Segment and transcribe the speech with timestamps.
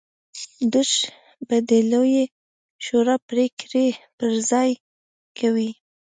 [0.73, 0.91] دوج
[1.47, 2.23] به د لویې
[2.85, 4.71] شورا پرېکړې پر ځای
[5.39, 5.69] کوي.